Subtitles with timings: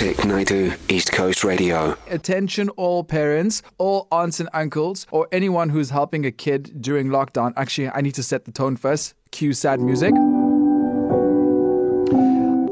[0.00, 1.94] Vic Naidu, East Coast Radio.
[2.08, 7.52] Attention, all parents, all aunts and uncles, or anyone who's helping a kid during lockdown.
[7.54, 9.12] Actually, I need to set the tone first.
[9.30, 10.14] Cue sad music.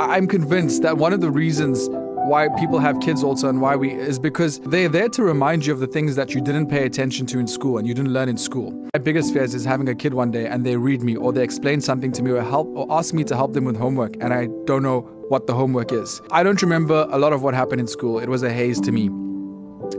[0.01, 1.91] I'm convinced that one of the reasons
[2.29, 5.73] why people have kids also and why we is because they're there to remind you
[5.73, 8.29] of the things that you didn't pay attention to in school and you didn't learn
[8.29, 8.71] in school.
[8.93, 11.43] My biggest fears is having a kid one day and they read me or they
[11.43, 14.35] explain something to me or help or ask me to help them with homework and
[14.35, 16.21] I don't know what the homework is.
[16.31, 18.19] I don't remember a lot of what happened in school.
[18.19, 19.09] It was a haze to me.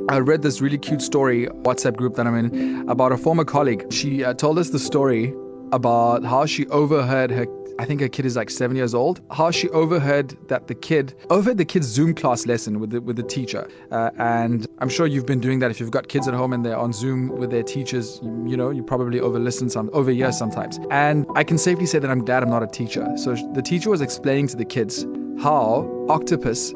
[0.08, 3.92] I read this really cute story WhatsApp group that I'm in about a former colleague.
[3.92, 5.34] She uh, told us the story
[5.72, 7.48] about how she overheard her
[7.80, 9.22] I think her kid is like seven years old.
[9.32, 13.16] How she overheard that the kid overheard the kid's Zoom class lesson with the, with
[13.16, 16.34] the teacher, uh, and I'm sure you've been doing that if you've got kids at
[16.34, 18.20] home and they're on Zoom with their teachers.
[18.22, 20.78] You, you know, you probably overlisten some overhear sometimes.
[20.92, 23.08] And I can safely say that I'm glad I'm not a teacher.
[23.16, 25.06] So the teacher was explaining to the kids
[25.42, 26.74] how octopus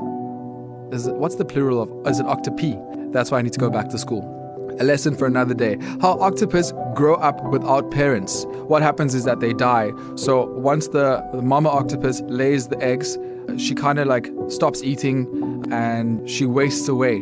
[0.94, 1.10] is.
[1.10, 2.08] What's the plural of?
[2.08, 2.76] Is it octopi?
[3.12, 4.43] That's why I need to go back to school
[4.80, 5.78] a lesson for another day.
[6.02, 8.46] How octopus grow up without parents.
[8.68, 9.92] What happens is that they die.
[10.16, 13.18] So once the, the mama octopus lays the eggs,
[13.58, 17.18] she kind of like stops eating and she wastes away.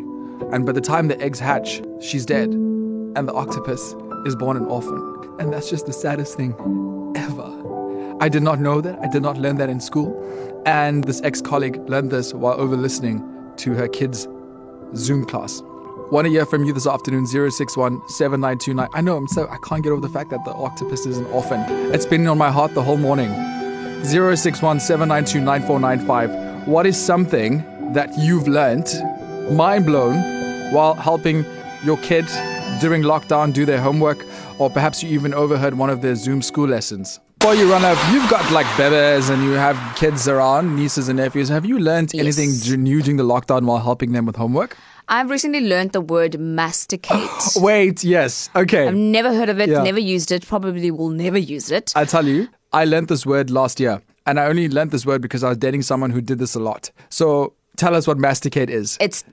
[0.52, 2.50] And by the time the eggs hatch, she's dead.
[2.50, 5.36] And the octopus is born an orphan.
[5.40, 6.54] And that's just the saddest thing
[7.16, 7.62] ever.
[8.22, 9.00] I did not know that.
[9.02, 10.16] I did not learn that in school.
[10.66, 13.28] And this ex colleague learned this while over listening
[13.58, 14.28] to her kids'
[14.96, 15.62] Zoom class.
[16.12, 18.90] Want to hear from you this afternoon, 061 7929.
[18.94, 21.26] I know, I'm so, I can't get over the fact that the octopus is an
[21.28, 21.62] orphan.
[21.94, 23.30] It's been on my heart the whole morning.
[24.03, 26.68] 061 792 9495.
[26.68, 28.94] What is something that you've learnt,
[29.52, 30.16] mind blown,
[30.73, 31.45] while helping
[31.86, 32.25] your kid
[32.81, 34.25] during lockdown do their homework,
[34.59, 37.22] or perhaps you even overheard one of their Zoom school lessons?
[37.40, 41.18] Before you run up, you've got like bebes and you have kids around, nieces and
[41.18, 41.48] nephews.
[41.50, 42.38] Have you learnt Yes.
[42.38, 44.75] anything new during the lockdown while helping them with homework?
[45.12, 47.30] I've recently learned the word masticate.
[47.58, 48.50] Wait, yes.
[48.56, 48.88] Okay.
[48.88, 49.84] I've never heard of it, Yeah.
[49.84, 51.91] never used it, probably will never use it.
[51.97, 54.02] I tell you, I learnt this word last year.
[54.25, 56.59] And I only learnt this word because I was dating someone who did this a
[56.59, 56.91] lot.
[57.09, 58.97] So tell us what masticate is.
[59.02, 59.25] It's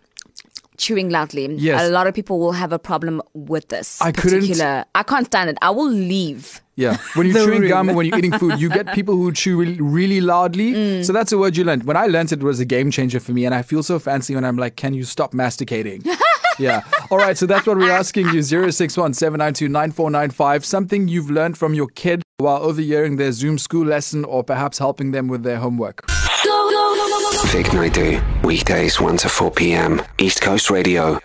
[0.79, 1.53] chewing loudly.
[1.55, 1.83] Yes.
[1.83, 4.61] A lot of people will have a problem with this I couldn't-
[4.95, 5.59] I can't stand it.
[5.61, 6.63] I will leave.
[6.77, 6.97] Yeah.
[7.15, 7.69] When you're chewing room.
[7.69, 10.73] gum or when you're eating food, you get people who chew really, really loudly.
[10.73, 11.05] Mm.
[11.05, 11.83] So that's a word you learned.
[11.85, 13.45] When I learned it, it was a game changer for me.
[13.45, 16.05] And I feel so fancy when I'm like, can you stop masticating?
[16.59, 16.83] yeah.
[17.11, 17.37] All right.
[17.37, 23.17] So that's what we're asking you 061 Something you've learned from your kid while overhearing
[23.17, 26.09] their Zoom school lesson or perhaps helping them with their homework.
[27.49, 30.03] Vic Naidu, weekdays 1 to 4 p.m.
[30.19, 31.19] East Coast Radio.